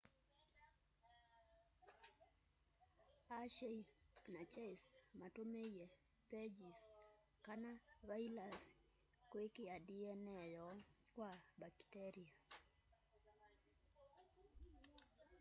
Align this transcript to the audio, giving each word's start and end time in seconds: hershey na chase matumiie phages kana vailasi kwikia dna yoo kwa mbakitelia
hershey 3.29 3.77
na 4.33 4.41
chase 4.53 4.87
matumiie 5.19 5.85
phages 6.27 6.77
kana 7.45 7.71
vailasi 8.09 8.73
kwikia 9.29 9.75
dna 9.87 10.39
yoo 10.55 10.77
kwa 11.13 11.29
mbakitelia 11.57 12.35